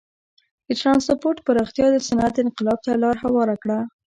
[0.67, 3.79] د ټرانسپورت پراختیا د صنعت انقلاب ته لار هواره کړه.